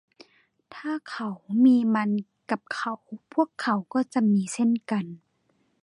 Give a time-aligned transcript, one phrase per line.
[0.73, 1.29] ถ้าเขา
[1.63, 2.09] มีมัน
[2.51, 2.93] กับเขา
[3.33, 5.05] พวกเขาก็จะมีเช่นกัน